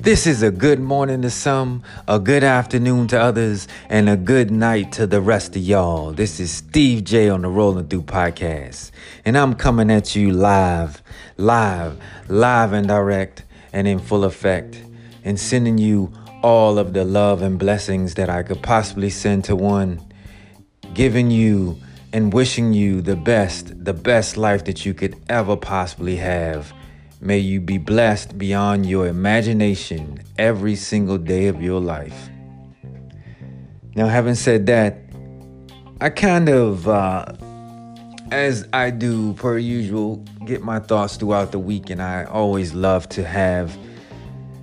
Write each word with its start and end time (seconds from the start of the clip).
This 0.00 0.28
is 0.28 0.44
a 0.44 0.52
good 0.52 0.78
morning 0.78 1.22
to 1.22 1.30
some, 1.30 1.82
a 2.06 2.20
good 2.20 2.44
afternoon 2.44 3.08
to 3.08 3.20
others, 3.20 3.66
and 3.88 4.08
a 4.08 4.16
good 4.16 4.48
night 4.48 4.92
to 4.92 5.08
the 5.08 5.20
rest 5.20 5.56
of 5.56 5.62
y'all. 5.62 6.12
This 6.12 6.38
is 6.38 6.52
Steve 6.52 7.02
J 7.02 7.28
on 7.28 7.42
the 7.42 7.48
Rolling 7.48 7.88
Through 7.88 8.04
Podcast, 8.04 8.92
and 9.24 9.36
I'm 9.36 9.54
coming 9.54 9.90
at 9.90 10.14
you 10.14 10.30
live, 10.30 11.02
live, 11.36 12.00
live 12.28 12.72
and 12.72 12.86
direct, 12.86 13.42
and 13.72 13.88
in 13.88 13.98
full 13.98 14.22
effect, 14.22 14.80
and 15.24 15.38
sending 15.38 15.78
you 15.78 16.12
all 16.44 16.78
of 16.78 16.92
the 16.92 17.04
love 17.04 17.42
and 17.42 17.58
blessings 17.58 18.14
that 18.14 18.30
I 18.30 18.44
could 18.44 18.62
possibly 18.62 19.10
send 19.10 19.46
to 19.46 19.56
one, 19.56 20.00
giving 20.94 21.32
you 21.32 21.76
and 22.12 22.32
wishing 22.32 22.72
you 22.72 23.00
the 23.02 23.16
best, 23.16 23.84
the 23.84 23.94
best 23.94 24.36
life 24.36 24.64
that 24.66 24.86
you 24.86 24.94
could 24.94 25.16
ever 25.28 25.56
possibly 25.56 26.14
have 26.16 26.72
May 27.20 27.38
you 27.38 27.60
be 27.60 27.78
blessed 27.78 28.38
beyond 28.38 28.86
your 28.86 29.08
imagination 29.08 30.20
every 30.38 30.76
single 30.76 31.18
day 31.18 31.48
of 31.48 31.60
your 31.60 31.80
life. 31.80 32.28
Now, 33.96 34.06
having 34.06 34.36
said 34.36 34.66
that, 34.66 34.98
I 36.00 36.10
kind 36.10 36.48
of, 36.48 36.86
uh, 36.88 37.32
as 38.30 38.68
I 38.72 38.90
do 38.90 39.34
per 39.34 39.58
usual, 39.58 40.24
get 40.44 40.62
my 40.62 40.78
thoughts 40.78 41.16
throughout 41.16 41.50
the 41.50 41.58
week, 41.58 41.90
and 41.90 42.00
I 42.00 42.22
always 42.24 42.72
love 42.72 43.08
to 43.10 43.24
have 43.24 43.76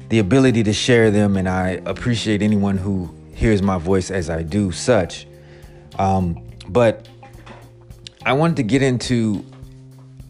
the 0.08 0.20
ability 0.20 0.64
to 0.64 0.72
share 0.72 1.12
them, 1.12 1.36
and 1.36 1.50
I 1.50 1.81
appreciate 1.86 2.42
anyone 2.42 2.78
who 2.78 3.14
hears 3.34 3.62
my 3.62 3.78
voice 3.78 4.12
as 4.12 4.30
I 4.30 4.44
do 4.44 4.72
such. 4.72 5.28
Um, 6.00 6.42
but 6.70 7.09
I 8.26 8.31
wanted 8.31 8.56
to 8.58 8.64
get 8.64 8.81
into 8.81 9.44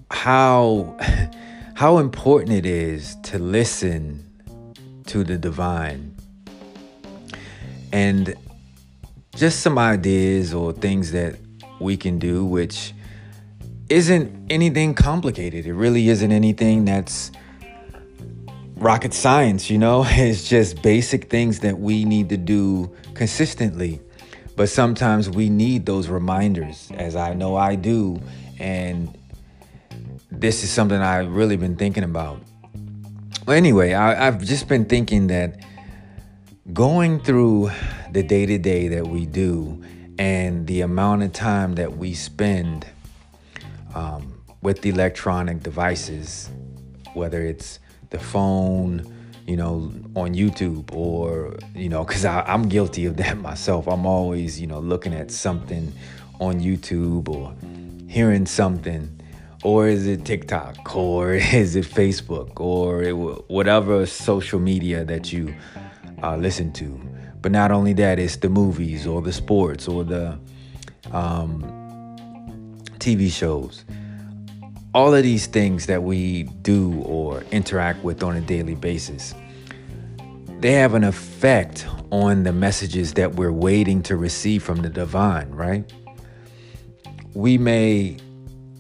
how 0.10 0.98
how 1.76 1.98
important 1.98 2.54
it 2.54 2.66
is 2.66 3.18
to 3.18 3.38
listen 3.38 4.24
to 5.06 5.26
the 5.26 5.38
divine. 5.38 6.16
And 7.92 8.34
just 9.36 9.60
some 9.60 9.78
ideas 9.78 10.54
or 10.54 10.72
things 10.72 11.12
that 11.12 11.36
we 11.82 11.98
can 11.98 12.18
do 12.18 12.46
which 12.46 12.94
isn't 13.90 14.50
anything 14.50 14.94
complicated. 14.94 15.66
It 15.66 15.74
really 15.74 16.08
isn't 16.08 16.32
anything 16.32 16.86
that's 16.86 17.30
rocket 18.78 19.14
science 19.14 19.70
you 19.70 19.78
know? 19.78 20.06
It's 20.10 20.48
just 20.48 20.82
basic 20.82 21.30
things 21.30 21.60
that 21.60 21.78
we 21.78 22.06
need 22.06 22.30
to 22.30 22.38
do 22.38 22.90
consistently. 23.16 24.00
But 24.56 24.70
sometimes 24.70 25.30
we 25.30 25.50
need 25.50 25.86
those 25.86 26.08
reminders 26.08 26.90
as 26.94 27.18
i 27.18 27.34
know 27.34 27.58
i 27.58 27.76
do. 27.76 28.22
And 28.60 29.14
this 30.40 30.64
is 30.64 30.70
something 30.70 31.00
I've 31.00 31.32
really 31.32 31.58
been 31.58 31.76
thinking 31.76 32.04
about. 32.04 32.42
Well, 33.46 33.56
anyway, 33.56 33.94
I, 33.94 34.28
I've 34.28 34.44
just 34.44 34.68
been 34.68 34.86
thinking 34.86 35.28
that 35.28 35.60
going 36.74 37.20
through 37.20 37.72
the 38.12 38.24
day 38.24 38.46
to 38.46 38.58
day 38.58 38.88
that 38.88 39.08
we 39.08 39.26
do 39.26 39.84
and 40.18 40.66
the 40.68 40.82
amount 40.82 41.24
of 41.24 41.32
time 41.32 41.76
that 41.76 41.98
we 41.98 42.14
spend 42.14 42.86
um, 43.94 44.42
with 44.62 44.86
electronic 44.86 45.62
devices, 45.62 46.50
whether 47.14 47.44
it's 47.44 47.80
the 48.10 48.20
phone, 48.20 49.14
you 49.46 49.56
know, 49.56 49.92
on 50.16 50.34
YouTube 50.34 50.94
or, 50.94 51.58
you 51.76 51.90
know, 51.90 52.04
because 52.04 52.26
I'm 52.26 52.68
guilty 52.68 53.06
of 53.06 53.18
that 53.18 53.38
myself. 53.50 53.88
I'm 53.88 54.06
always, 54.06 54.60
you 54.60 54.68
know, 54.68 54.80
looking 54.80 55.14
at 55.14 55.32
something 55.32 55.94
on 56.40 56.60
YouTube 56.60 57.30
or 57.30 57.54
hearing 58.10 58.46
something 58.46 59.22
or 59.66 59.88
is 59.88 60.06
it 60.06 60.24
TikTok, 60.26 60.96
or 60.96 61.34
is 61.34 61.76
it 61.76 61.86
Facebook, 61.86 62.60
or 62.60 63.02
it, 63.02 63.14
whatever 63.50 64.06
social 64.06 64.60
media 64.60 65.04
that 65.04 65.34
you 65.34 65.56
uh, 66.22 66.38
listen 66.38 66.72
to? 66.74 67.02
But 67.42 67.52
not 67.52 67.72
only 67.72 67.94
that, 67.94 68.20
it's 68.20 68.36
the 68.36 68.50
movies, 68.50 69.08
or 69.08 69.24
the 69.24 69.34
sports, 69.34 69.88
or 69.88 70.04
the 70.04 70.38
um, 71.12 71.64
TV 73.00 73.32
shows. 73.32 73.86
All 74.94 75.16
of 75.16 75.24
these 75.24 75.48
things 75.48 75.88
that 75.88 76.04
we 76.04 76.44
do 76.62 77.02
or 77.02 77.42
interact 77.52 78.04
with 78.04 78.22
on 78.22 78.36
a 78.36 78.42
daily 78.42 78.76
basis, 78.76 79.34
they 80.60 80.74
have 80.74 80.94
an 80.94 81.04
effect 81.04 81.88
on 82.12 82.44
the 82.44 82.54
messages 82.54 83.14
that 83.14 83.34
we're 83.34 83.52
waiting 83.52 84.04
to 84.04 84.16
receive 84.16 84.62
from 84.62 84.84
the 84.84 84.90
divine, 84.90 85.50
right? 85.50 85.92
We 87.34 87.58
may 87.58 88.18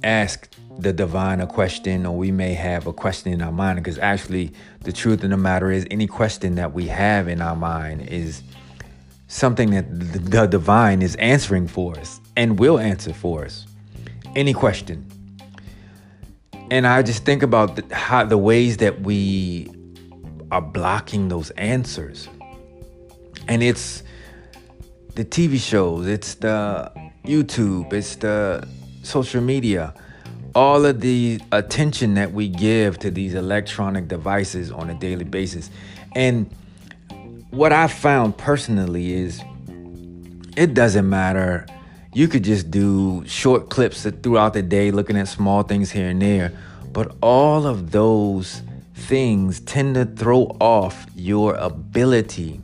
ask 0.04 0.55
the 0.78 0.92
divine 0.92 1.42
a 1.42 1.48
question 1.48 2.06
or 2.06 2.18
we 2.18 2.32
may 2.32 2.54
have 2.54 2.88
a 2.88 2.94
question 2.94 3.32
in 3.32 3.42
our 3.42 3.52
mind 3.52 3.78
because 3.78 3.98
actually 4.00 4.52
the 4.82 4.92
truth 4.92 5.24
of 5.24 5.30
the 5.30 5.38
matter 5.38 5.72
is 5.72 5.86
any 5.90 6.08
question 6.08 6.56
that 6.56 6.74
we 6.74 6.88
have 6.88 7.28
in 7.28 7.42
our 7.42 7.56
mind 7.56 8.08
is 8.10 8.44
something 9.28 9.72
that 9.72 9.86
the 9.90 10.48
divine 10.48 11.02
is 11.02 11.16
answering 11.16 11.68
for 11.68 11.98
us 11.98 12.20
and 12.36 12.60
will 12.60 12.78
answer 12.78 13.14
for 13.14 13.46
us. 13.46 13.66
Any 14.36 14.54
question? 14.54 15.06
And 16.72 16.86
i 16.88 17.02
just 17.04 17.26
think 17.26 17.44
about 17.44 17.76
the, 17.76 17.96
how 17.96 18.26
the 18.26 18.38
ways 18.38 18.78
that 18.78 19.02
we 19.02 19.70
are 20.52 20.62
blocking 20.62 21.30
those 21.30 21.52
answers. 21.52 22.28
And 23.48 23.62
it's 23.62 24.04
the 25.16 25.24
tv 25.24 25.58
shows 25.58 26.08
it's 26.08 26.36
the 26.36 26.92
youtube 27.24 27.94
it's 27.94 28.18
the 28.18 28.68
social 29.02 29.42
media 29.42 29.94
all 30.56 30.86
of 30.86 31.02
the 31.02 31.42
attention 31.52 32.14
that 32.14 32.32
we 32.32 32.48
give 32.48 32.98
to 33.00 33.12
these 33.12 33.34
electronic 33.34 34.08
devices 34.08 34.72
on 34.72 34.90
a 34.90 34.94
daily 34.94 35.26
basis. 35.26 35.70
And 36.14 36.50
what 37.52 37.74
I 37.74 37.88
found 37.88 38.38
personally 38.38 39.14
is 39.14 39.44
it 40.56 40.74
doesn't 40.74 41.08
matter. 41.10 41.66
You 42.14 42.30
could 42.30 42.46
just 42.46 42.72
do 42.72 43.28
short 43.28 43.70
clips 43.70 44.10
throughout 44.24 44.54
the 44.54 44.62
day 44.62 44.92
looking 44.92 45.18
at 45.18 45.28
small 45.28 45.64
things 45.64 45.92
here 45.92 46.08
and 46.08 46.22
there, 46.22 46.54
but 46.94 47.14
all 47.22 47.68
of 47.68 47.92
those 47.92 48.62
things 48.94 49.60
tend 49.60 49.96
to 49.96 50.06
throw 50.06 50.44
off 50.62 51.06
your 51.16 51.56
ability 51.56 52.62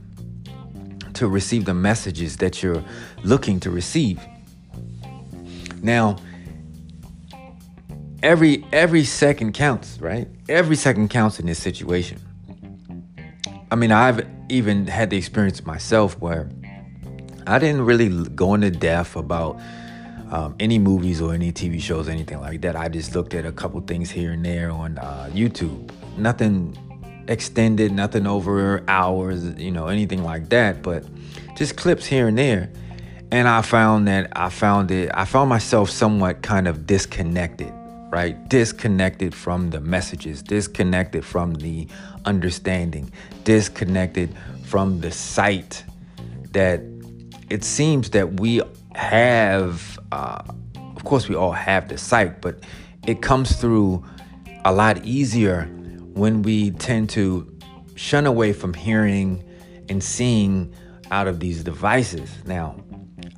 to 1.13 1.27
receive 1.27 1.65
the 1.65 1.73
messages 1.73 2.37
that 2.37 2.63
you're 2.63 2.83
looking 3.25 3.59
to 3.59 3.69
receive. 3.69 4.19
Now, 5.83 6.15
every 8.23 8.65
every 8.71 9.03
second 9.03 9.53
counts, 9.53 9.99
right? 9.99 10.27
Every 10.49 10.75
second 10.75 11.09
counts 11.09 11.39
in 11.39 11.45
this 11.45 11.59
situation. 11.59 12.19
I 13.71 13.75
mean, 13.75 13.91
I've 13.91 14.27
even 14.49 14.87
had 14.87 15.09
the 15.09 15.17
experience 15.17 15.65
myself 15.65 16.19
where 16.19 16.49
I 17.47 17.57
didn't 17.57 17.85
really 17.85 18.09
go 18.29 18.53
into 18.53 18.69
depth 18.69 19.15
about 19.15 19.59
um, 20.29 20.55
any 20.59 20.77
movies 20.77 21.21
or 21.21 21.33
any 21.33 21.51
TV 21.51 21.81
shows, 21.81 22.07
anything 22.07 22.39
like 22.39 22.61
that. 22.61 22.75
I 22.75 22.89
just 22.89 23.15
looked 23.15 23.33
at 23.33 23.45
a 23.45 23.51
couple 23.51 23.79
things 23.81 24.11
here 24.11 24.31
and 24.31 24.45
there 24.45 24.71
on 24.71 24.97
uh, 24.97 25.29
YouTube. 25.31 25.89
Nothing 26.17 26.77
extended, 27.27 27.91
nothing 27.93 28.27
over 28.27 28.83
hours, 28.89 29.45
you 29.57 29.71
know, 29.71 29.87
anything 29.87 30.23
like 30.23 30.49
that, 30.49 30.81
but 30.81 31.05
just 31.55 31.77
clips 31.77 32.05
here 32.05 32.27
and 32.27 32.37
there. 32.37 32.69
And 33.31 33.47
I 33.47 33.61
found 33.61 34.09
that 34.09 34.33
I 34.35 34.49
found 34.49 34.91
it, 34.91 35.09
I 35.13 35.23
found 35.23 35.49
myself 35.49 35.89
somewhat 35.89 36.41
kind 36.41 36.67
of 36.67 36.85
disconnected 36.85 37.73
right? 38.11 38.49
Disconnected 38.49 39.33
from 39.33 39.69
the 39.69 39.79
messages, 39.79 40.43
disconnected 40.43 41.25
from 41.25 41.55
the 41.55 41.87
understanding, 42.25 43.11
disconnected 43.45 44.35
from 44.65 44.99
the 44.99 45.11
sight 45.11 45.83
that 46.51 46.81
it 47.49 47.63
seems 47.63 48.11
that 48.11 48.39
we 48.39 48.61
have. 48.93 49.97
Uh, 50.11 50.43
of 50.75 51.03
course, 51.05 51.27
we 51.29 51.35
all 51.35 51.53
have 51.53 51.87
the 51.87 51.97
sight, 51.97 52.41
but 52.41 52.59
it 53.07 53.21
comes 53.21 53.55
through 53.55 54.03
a 54.65 54.73
lot 54.73 55.03
easier 55.05 55.63
when 56.13 56.43
we 56.43 56.71
tend 56.71 57.09
to 57.09 57.47
shun 57.95 58.25
away 58.25 58.51
from 58.51 58.73
hearing 58.73 59.43
and 59.89 60.03
seeing 60.03 60.73
out 61.11 61.27
of 61.27 61.39
these 61.39 61.63
devices. 61.63 62.29
Now, 62.45 62.75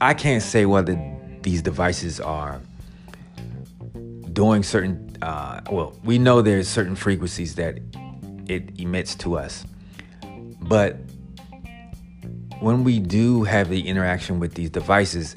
I 0.01 0.13
can't 0.13 0.43
say 0.43 0.65
whether 0.65 0.99
these 1.43 1.61
devices 1.61 2.19
are 2.19 2.59
doing 4.33 4.63
certain 4.63 5.15
uh, 5.21 5.61
well 5.71 5.97
we 6.03 6.17
know 6.17 6.41
there's 6.41 6.67
certain 6.67 6.95
frequencies 6.95 7.55
that 7.55 7.79
it 8.47 8.79
emits 8.79 9.15
to 9.15 9.37
us 9.37 9.65
but 10.61 10.97
when 12.59 12.83
we 12.83 12.99
do 12.99 13.43
have 13.43 13.69
the 13.69 13.87
interaction 13.87 14.39
with 14.39 14.53
these 14.55 14.69
devices 14.69 15.35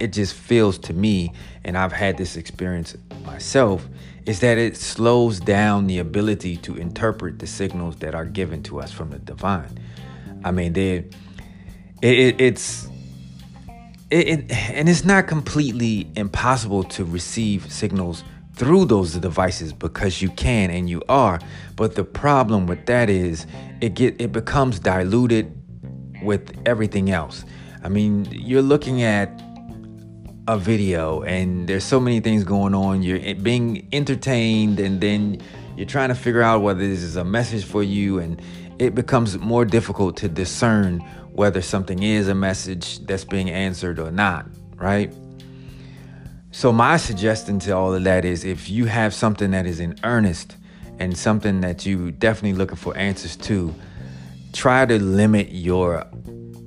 it 0.00 0.12
just 0.12 0.34
feels 0.34 0.78
to 0.78 0.92
me 0.92 1.32
and 1.64 1.76
i've 1.76 1.92
had 1.92 2.16
this 2.16 2.36
experience 2.36 2.96
myself 3.24 3.88
is 4.28 4.40
that 4.40 4.58
it 4.58 4.76
slows 4.76 5.40
down 5.40 5.86
the 5.86 5.98
ability 5.98 6.58
to 6.58 6.76
interpret 6.76 7.38
the 7.38 7.46
signals 7.46 7.96
that 7.96 8.14
are 8.14 8.26
given 8.26 8.62
to 8.62 8.78
us 8.78 8.92
from 8.92 9.08
the 9.08 9.18
divine. 9.18 9.78
I 10.44 10.50
mean 10.50 10.74
they 10.74 10.96
it, 12.02 12.18
it, 12.18 12.40
it's 12.40 12.88
it, 14.10 14.28
it, 14.28 14.50
and 14.50 14.88
it's 14.88 15.04
not 15.04 15.26
completely 15.26 16.10
impossible 16.16 16.84
to 16.84 17.04
receive 17.04 17.70
signals 17.70 18.24
through 18.54 18.86
those 18.86 19.14
devices 19.14 19.72
because 19.72 20.20
you 20.20 20.30
can 20.30 20.70
and 20.70 20.88
you 20.88 21.02
are. 21.08 21.38
But 21.76 21.94
the 21.94 22.04
problem 22.04 22.66
with 22.66 22.86
that 22.86 23.08
is 23.10 23.46
it 23.80 23.94
get 23.94 24.20
it 24.20 24.32
becomes 24.32 24.80
diluted 24.80 25.54
with 26.22 26.56
everything 26.66 27.10
else. 27.10 27.44
I 27.84 27.88
mean, 27.88 28.26
you're 28.32 28.62
looking 28.62 29.02
at 29.02 29.40
a 30.48 30.58
video 30.58 31.22
and 31.22 31.68
there's 31.68 31.84
so 31.84 32.00
many 32.00 32.20
things 32.20 32.42
going 32.42 32.74
on. 32.74 33.02
You're 33.02 33.34
being 33.34 33.86
entertained 33.92 34.80
and 34.80 35.00
then 35.00 35.40
you're 35.76 35.86
trying 35.86 36.08
to 36.08 36.14
figure 36.14 36.42
out 36.42 36.62
whether 36.62 36.80
this 36.80 37.02
is 37.02 37.16
a 37.16 37.24
message 37.24 37.64
for 37.64 37.82
you 37.82 38.18
and 38.18 38.42
it 38.78 38.94
becomes 38.94 39.38
more 39.38 39.64
difficult 39.64 40.16
to 40.16 40.28
discern 40.28 41.04
whether 41.38 41.62
something 41.62 42.02
is 42.02 42.26
a 42.26 42.34
message 42.34 42.98
that's 43.06 43.24
being 43.24 43.48
answered 43.48 44.00
or 44.00 44.10
not, 44.10 44.44
right? 44.74 45.14
So, 46.50 46.72
my 46.72 46.96
suggestion 46.96 47.60
to 47.60 47.70
all 47.70 47.94
of 47.94 48.02
that 48.04 48.24
is 48.24 48.44
if 48.44 48.68
you 48.68 48.86
have 48.86 49.14
something 49.14 49.52
that 49.52 49.64
is 49.64 49.78
in 49.78 49.96
earnest 50.02 50.56
and 50.98 51.16
something 51.16 51.60
that 51.60 51.86
you 51.86 52.10
definitely 52.10 52.58
looking 52.58 52.76
for 52.76 52.96
answers 52.96 53.36
to, 53.36 53.72
try 54.52 54.84
to 54.84 55.00
limit 55.00 55.50
your 55.52 56.04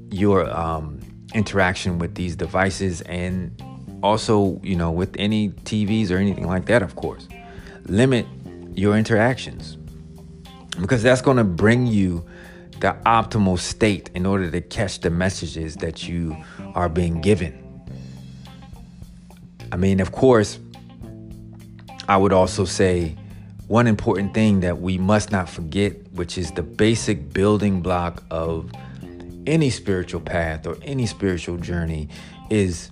your 0.10 0.50
um, 0.50 1.02
interaction 1.34 2.00
with 2.00 2.16
these 2.16 2.38
devices 2.38 3.02
and 3.02 3.62
also, 4.02 4.60
you 4.64 4.78
know, 4.78 4.90
with 4.90 5.14
any 5.20 5.50
TVs 5.50 6.12
or 6.12 6.18
anything 6.18 6.48
like 6.48 6.66
that, 6.68 6.82
of 6.82 6.96
course. 6.96 7.28
Limit 7.88 8.26
your 8.74 8.98
interactions 8.98 9.76
because 10.80 11.04
that's 11.04 11.22
going 11.22 11.38
to 11.38 11.44
bring 11.44 11.88
you 11.88 12.26
the 12.82 12.98
optimal 13.06 13.58
state 13.58 14.10
in 14.16 14.26
order 14.26 14.50
to 14.52 14.60
catch 14.60 15.00
the 15.00 15.10
messages 15.10 15.76
that 15.78 16.08
you 16.08 16.36
are 16.76 16.90
being 16.90 17.22
given. 17.22 17.58
I 19.72 19.78
mean, 19.78 20.00
of 20.00 20.12
course, 20.12 20.60
I 22.10 22.18
would 22.18 22.34
also 22.34 22.66
say 22.66 23.16
one 23.68 23.88
important 23.88 24.34
thing 24.34 24.60
that 24.62 24.82
we 24.82 24.98
must 24.98 25.32
not 25.32 25.48
forget, 25.48 26.12
which 26.12 26.38
is 26.38 26.52
the 26.52 26.64
basic 26.64 27.32
building 27.32 27.82
block 27.82 28.24
of 28.30 28.72
any 29.48 29.70
spiritual 29.70 30.20
path 30.20 30.68
or 30.68 30.78
any 30.82 31.06
spiritual 31.06 31.58
journey, 31.58 32.10
is 32.50 32.92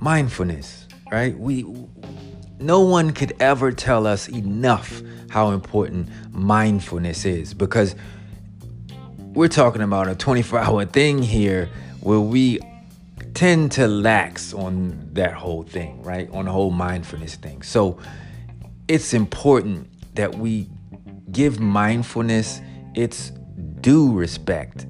mindfulness, 0.00 0.86
right? 1.12 1.38
We 1.38 1.66
no 2.58 2.80
one 2.80 3.12
could 3.12 3.34
ever 3.40 3.72
tell 3.72 4.06
us 4.06 4.28
enough 4.28 5.02
how 5.28 5.50
important 5.50 6.08
mindfulness 6.32 7.26
is 7.26 7.52
because 7.52 7.94
we're 9.36 9.48
talking 9.48 9.82
about 9.82 10.08
a 10.08 10.14
24 10.14 10.58
hour 10.58 10.84
thing 10.86 11.22
here 11.22 11.68
where 12.00 12.18
we 12.20 12.58
tend 13.34 13.70
to 13.70 13.86
lax 13.86 14.54
on 14.54 15.10
that 15.12 15.34
whole 15.34 15.62
thing, 15.62 16.02
right? 16.02 16.30
On 16.30 16.46
the 16.46 16.50
whole 16.50 16.70
mindfulness 16.70 17.34
thing. 17.34 17.60
So 17.60 17.98
it's 18.88 19.12
important 19.12 19.88
that 20.14 20.34
we 20.36 20.70
give 21.32 21.60
mindfulness 21.60 22.62
its 22.94 23.30
due 23.82 24.10
respect 24.10 24.86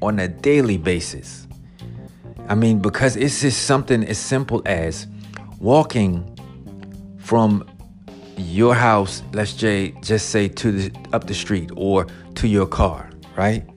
on 0.00 0.20
a 0.20 0.28
daily 0.28 0.76
basis. 0.76 1.48
I 2.48 2.54
mean, 2.54 2.78
because 2.78 3.16
it's 3.16 3.40
just 3.40 3.64
something 3.64 4.04
as 4.04 4.16
simple 4.16 4.62
as 4.64 5.08
walking 5.58 6.38
from 7.18 7.68
your 8.36 8.76
house, 8.76 9.24
let's 9.32 9.50
say, 9.50 9.90
just 10.02 10.30
say 10.30 10.46
to 10.46 10.70
the 10.70 10.96
up 11.12 11.26
the 11.26 11.34
street 11.34 11.72
or 11.74 12.06
to 12.36 12.46
your 12.46 12.66
car, 12.66 13.10
right? 13.36 13.68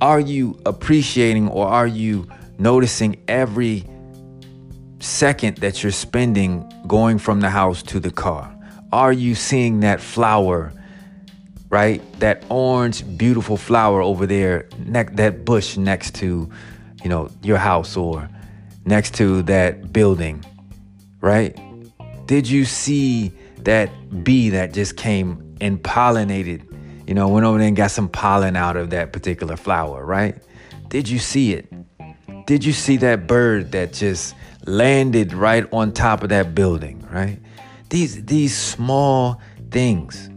Are 0.00 0.20
you 0.20 0.60
appreciating 0.66 1.48
or 1.48 1.66
are 1.66 1.86
you 1.86 2.28
noticing 2.58 3.16
every 3.28 3.84
second 4.98 5.58
that 5.58 5.82
you're 5.82 5.92
spending 5.92 6.70
going 6.86 7.18
from 7.18 7.40
the 7.40 7.48
house 7.48 7.82
to 7.84 8.00
the 8.00 8.10
car? 8.10 8.52
Are 8.92 9.12
you 9.12 9.34
seeing 9.34 9.80
that 9.80 10.00
flower, 10.00 10.72
right? 11.70 12.02
That 12.20 12.44
orange, 12.50 13.04
beautiful 13.16 13.56
flower 13.56 14.02
over 14.02 14.26
there, 14.26 14.68
ne- 14.78 15.04
that 15.12 15.44
bush 15.46 15.78
next 15.78 16.14
to, 16.16 16.50
you 17.02 17.08
know, 17.08 17.30
your 17.42 17.58
house 17.58 17.96
or 17.96 18.28
next 18.84 19.14
to 19.14 19.42
that 19.42 19.92
building, 19.92 20.44
right? 21.20 21.58
Did 22.26 22.48
you 22.48 22.66
see 22.66 23.32
that 23.60 23.90
bee 24.24 24.50
that 24.50 24.74
just 24.74 24.96
came 24.96 25.56
and 25.60 25.82
pollinated, 25.82 26.65
you 27.06 27.14
know, 27.14 27.28
went 27.28 27.46
over 27.46 27.58
there 27.58 27.68
and 27.68 27.76
got 27.76 27.90
some 27.90 28.08
pollen 28.08 28.56
out 28.56 28.76
of 28.76 28.90
that 28.90 29.12
particular 29.12 29.56
flower, 29.56 30.04
right? 30.04 30.36
Did 30.88 31.08
you 31.08 31.18
see 31.18 31.52
it? 31.52 31.72
Did 32.46 32.64
you 32.64 32.72
see 32.72 32.96
that 32.98 33.26
bird 33.26 33.72
that 33.72 33.92
just 33.92 34.34
landed 34.66 35.32
right 35.32 35.66
on 35.72 35.92
top 35.92 36.22
of 36.22 36.28
that 36.30 36.54
building, 36.54 37.06
right? 37.10 37.38
These 37.90 38.24
these 38.24 38.56
small 38.56 39.40
things. 39.70 40.30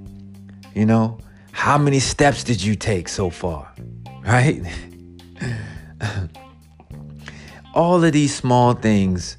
You 0.76 0.86
know, 0.86 1.20
how 1.52 1.78
many 1.78 2.00
steps 2.00 2.44
did 2.44 2.62
you 2.62 2.76
take 2.76 3.10
so 3.10 3.30
far? 3.30 3.72
Right? 4.22 4.62
All 7.74 8.04
of 8.04 8.12
these 8.12 8.36
small 8.36 8.74
things 8.74 9.38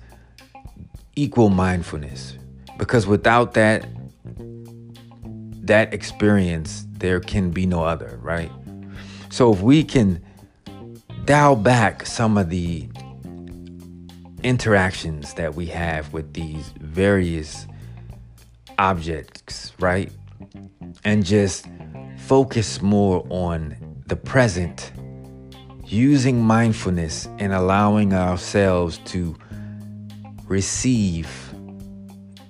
equal 1.15 1.49
mindfulness. 1.50 2.37
Because 2.76 3.06
without 3.06 3.55
that 3.55 3.87
that 5.62 5.94
experience, 5.94 6.87
there 7.00 7.20
can 7.20 7.50
be 7.50 7.67
no 7.67 7.82
other, 7.82 8.19
right? 8.23 8.50
So 9.31 9.52
if 9.52 9.61
we 9.61 9.82
can 9.85 10.23
dial 11.25 11.56
back 11.56 12.06
some 12.06 12.38
of 12.38 12.50
the 12.50 12.88
interactions 14.43 15.35
that 15.35 15.55
we 15.55 15.67
have 15.67 16.12
with 16.12 16.32
these 16.32 16.73
various 16.81 17.67
objects, 18.79 19.73
right? 19.79 20.11
And 21.05 21.25
just 21.25 21.67
focus 22.19 22.81
more 22.81 23.26
on 23.29 23.76
the 24.06 24.17
present, 24.17 24.93
using 25.85 26.41
mindfulness 26.43 27.29
and 27.38 27.52
allowing 27.52 28.14
ourselves 28.14 28.99
to 29.06 29.37
receive 30.47 31.29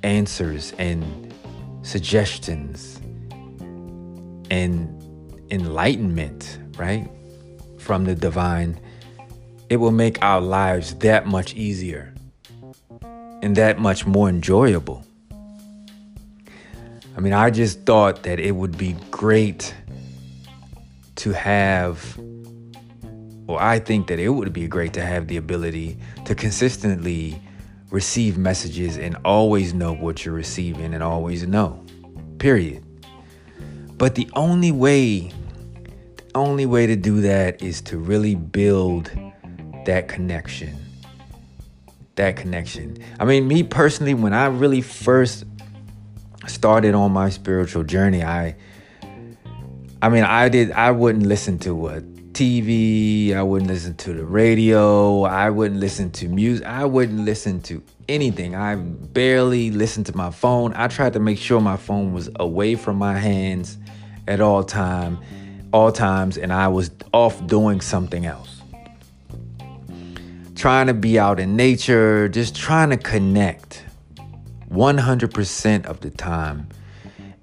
answers 0.02 0.72
and 0.78 1.34
suggestions 1.82 2.99
and 4.50 5.42
enlightenment, 5.50 6.58
right? 6.76 7.08
From 7.78 8.04
the 8.04 8.14
divine, 8.14 8.78
it 9.68 9.76
will 9.76 9.92
make 9.92 10.22
our 10.22 10.40
lives 10.40 10.94
that 10.96 11.26
much 11.26 11.54
easier 11.54 12.14
and 13.42 13.56
that 13.56 13.78
much 13.78 14.06
more 14.06 14.28
enjoyable. 14.28 15.04
I 17.16 17.20
mean, 17.20 17.32
I 17.32 17.50
just 17.50 17.82
thought 17.82 18.22
that 18.24 18.38
it 18.38 18.52
would 18.52 18.76
be 18.76 18.96
great 19.10 19.74
to 21.16 21.32
have, 21.32 22.18
or 23.46 23.60
I 23.60 23.78
think 23.78 24.06
that 24.08 24.18
it 24.18 24.28
would 24.30 24.52
be 24.52 24.66
great 24.66 24.92
to 24.94 25.02
have 25.04 25.28
the 25.28 25.36
ability 25.36 25.98
to 26.24 26.34
consistently 26.34 27.40
receive 27.90 28.38
messages 28.38 28.96
and 28.96 29.16
always 29.24 29.74
know 29.74 29.92
what 29.92 30.24
you're 30.24 30.34
receiving 30.34 30.94
and 30.94 31.02
always 31.02 31.46
know. 31.46 31.84
Period. 32.38 32.84
But 34.00 34.14
the 34.14 34.30
only 34.32 34.72
way, 34.72 35.30
the 36.16 36.24
only 36.34 36.64
way 36.64 36.86
to 36.86 36.96
do 36.96 37.20
that 37.20 37.60
is 37.60 37.82
to 37.82 37.98
really 37.98 38.34
build 38.34 39.10
that 39.84 40.08
connection. 40.08 40.74
That 42.14 42.34
connection. 42.34 42.96
I 43.18 43.26
mean, 43.26 43.46
me 43.46 43.62
personally, 43.62 44.14
when 44.14 44.32
I 44.32 44.46
really 44.46 44.80
first 44.80 45.44
started 46.46 46.94
on 46.94 47.12
my 47.12 47.28
spiritual 47.28 47.84
journey, 47.84 48.24
I 48.24 48.56
I 50.00 50.08
mean, 50.08 50.24
I 50.24 50.48
did 50.48 50.72
I 50.72 50.92
wouldn't 50.92 51.26
listen 51.26 51.58
to 51.58 51.74
what 51.74 52.02
TV, 52.32 53.34
I 53.34 53.42
wouldn't 53.42 53.70
listen 53.70 53.94
to 53.96 54.14
the 54.14 54.24
radio, 54.24 55.24
I 55.24 55.50
wouldn't 55.50 55.80
listen 55.80 56.10
to 56.12 56.28
music, 56.28 56.66
I 56.66 56.84
wouldn't 56.84 57.20
listen 57.20 57.60
to 57.62 57.82
anything. 58.08 58.54
I 58.54 58.74
barely 58.76 59.70
listened 59.70 60.06
to 60.06 60.16
my 60.16 60.30
phone. 60.30 60.72
I 60.74 60.88
tried 60.88 61.12
to 61.14 61.20
make 61.20 61.38
sure 61.38 61.60
my 61.60 61.76
phone 61.76 62.12
was 62.12 62.28
away 62.36 62.74
from 62.74 62.96
my 62.96 63.16
hands 63.16 63.78
at 64.26 64.40
all 64.40 64.64
time, 64.64 65.18
all 65.72 65.92
times, 65.92 66.36
and 66.36 66.52
I 66.52 66.68
was 66.68 66.90
off 67.12 67.46
doing 67.46 67.80
something 67.80 68.26
else. 68.26 68.60
Trying 70.56 70.88
to 70.88 70.94
be 70.94 71.18
out 71.18 71.40
in 71.40 71.56
nature, 71.56 72.28
just 72.28 72.54
trying 72.54 72.90
to 72.90 72.96
connect 72.96 73.84
100% 74.70 75.86
of 75.86 76.00
the 76.00 76.10
time. 76.10 76.68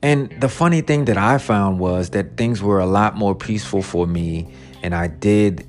And 0.04 0.30
the 0.40 0.50
funny 0.50 0.82
thing 0.82 1.06
that 1.06 1.18
I 1.18 1.40
found 1.40 1.80
was 1.80 2.12
that 2.12 2.38
things 2.38 2.62
were 2.62 2.80
a 2.80 2.86
lot 2.86 3.16
more 3.16 3.34
peaceful 3.34 3.82
for 3.82 4.06
me 4.06 4.54
and 4.84 4.94
I 4.96 5.08
did 5.08 5.68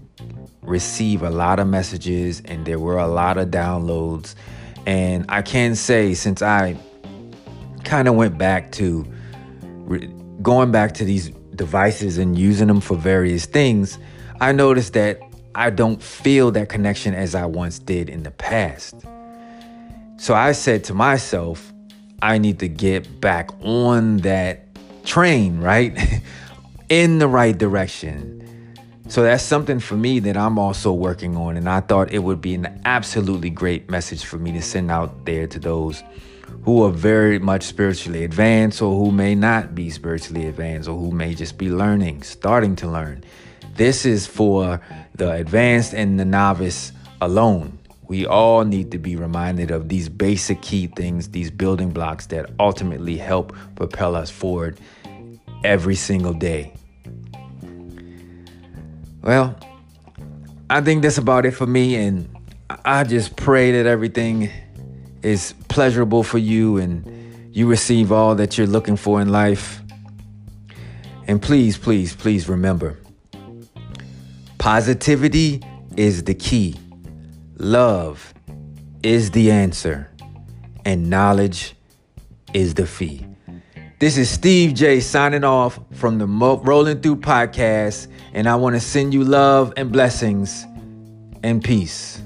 receive 0.62 1.22
a 1.22 1.30
lot 1.30 1.58
of 1.58 1.66
messages 1.66 2.42
and 2.44 2.66
there 2.66 2.78
were 2.78 2.98
a 2.98 3.08
lot 3.08 3.38
of 3.38 3.48
downloads. 3.48 4.34
And 4.86 5.24
I 5.28 5.42
can 5.42 5.74
say, 5.74 6.14
since 6.14 6.42
I 6.42 6.76
kind 7.84 8.08
of 8.08 8.14
went 8.14 8.38
back 8.38 8.72
to 8.72 9.06
re- 9.84 10.12
going 10.42 10.70
back 10.70 10.92
to 10.94 11.04
these 11.04 11.30
devices 11.54 12.18
and 12.18 12.38
using 12.38 12.68
them 12.68 12.80
for 12.80 12.96
various 12.96 13.46
things, 13.46 13.98
I 14.40 14.52
noticed 14.52 14.92
that 14.92 15.20
I 15.54 15.70
don't 15.70 16.02
feel 16.02 16.50
that 16.52 16.68
connection 16.68 17.14
as 17.14 17.34
I 17.34 17.46
once 17.46 17.78
did 17.78 18.08
in 18.08 18.22
the 18.22 18.30
past. 18.30 18.94
So 20.18 20.34
I 20.34 20.52
said 20.52 20.84
to 20.84 20.94
myself, 20.94 21.72
I 22.22 22.38
need 22.38 22.58
to 22.60 22.68
get 22.68 23.20
back 23.20 23.50
on 23.62 24.18
that 24.18 24.66
train, 25.04 25.60
right? 25.60 25.96
In 26.88 27.18
the 27.18 27.28
right 27.28 27.56
direction. 27.56 28.37
So 29.08 29.22
that's 29.22 29.42
something 29.42 29.80
for 29.80 29.96
me 29.96 30.18
that 30.20 30.36
I'm 30.36 30.58
also 30.58 30.92
working 30.92 31.34
on. 31.34 31.56
And 31.56 31.66
I 31.66 31.80
thought 31.80 32.12
it 32.12 32.18
would 32.18 32.42
be 32.42 32.54
an 32.54 32.80
absolutely 32.84 33.48
great 33.48 33.88
message 33.88 34.24
for 34.26 34.36
me 34.36 34.52
to 34.52 34.60
send 34.60 34.90
out 34.90 35.24
there 35.24 35.46
to 35.46 35.58
those 35.58 36.02
who 36.64 36.84
are 36.84 36.90
very 36.90 37.38
much 37.38 37.62
spiritually 37.62 38.24
advanced 38.24 38.82
or 38.82 38.94
who 39.02 39.10
may 39.10 39.34
not 39.34 39.74
be 39.74 39.88
spiritually 39.88 40.46
advanced 40.46 40.90
or 40.90 40.98
who 40.98 41.10
may 41.10 41.34
just 41.34 41.56
be 41.56 41.70
learning, 41.70 42.22
starting 42.22 42.76
to 42.76 42.86
learn. 42.86 43.24
This 43.76 44.04
is 44.04 44.26
for 44.26 44.78
the 45.14 45.32
advanced 45.32 45.94
and 45.94 46.20
the 46.20 46.26
novice 46.26 46.92
alone. 47.22 47.78
We 48.08 48.26
all 48.26 48.64
need 48.64 48.90
to 48.90 48.98
be 48.98 49.16
reminded 49.16 49.70
of 49.70 49.88
these 49.88 50.10
basic 50.10 50.60
key 50.60 50.86
things, 50.86 51.30
these 51.30 51.50
building 51.50 51.92
blocks 51.92 52.26
that 52.26 52.50
ultimately 52.60 53.16
help 53.16 53.56
propel 53.74 54.14
us 54.14 54.30
forward 54.30 54.78
every 55.64 55.94
single 55.94 56.34
day. 56.34 56.74
Well, 59.28 59.54
I 60.70 60.80
think 60.80 61.02
that's 61.02 61.18
about 61.18 61.44
it 61.44 61.50
for 61.50 61.66
me, 61.66 61.96
and 61.96 62.34
I 62.82 63.04
just 63.04 63.36
pray 63.36 63.72
that 63.72 63.84
everything 63.84 64.48
is 65.22 65.52
pleasurable 65.68 66.22
for 66.22 66.38
you 66.38 66.78
and 66.78 67.54
you 67.54 67.66
receive 67.66 68.10
all 68.10 68.36
that 68.36 68.56
you're 68.56 68.66
looking 68.66 68.96
for 68.96 69.20
in 69.20 69.28
life. 69.28 69.82
And 71.26 71.42
please, 71.42 71.76
please, 71.76 72.16
please 72.16 72.48
remember 72.48 72.96
positivity 74.56 75.62
is 75.94 76.24
the 76.24 76.32
key, 76.32 76.76
love 77.58 78.32
is 79.02 79.32
the 79.32 79.50
answer, 79.50 80.10
and 80.86 81.10
knowledge 81.10 81.74
is 82.54 82.72
the 82.72 82.86
fee. 82.86 83.26
This 84.00 84.16
is 84.16 84.30
Steve 84.30 84.74
J 84.74 85.00
signing 85.00 85.42
off 85.42 85.80
from 85.90 86.18
the 86.18 86.26
Mo- 86.28 86.58
Rolling 86.58 87.00
Through 87.00 87.16
podcast, 87.16 88.06
and 88.32 88.48
I 88.48 88.54
want 88.54 88.76
to 88.76 88.80
send 88.80 89.12
you 89.12 89.24
love 89.24 89.72
and 89.76 89.90
blessings 89.90 90.64
and 91.42 91.64
peace. 91.64 92.22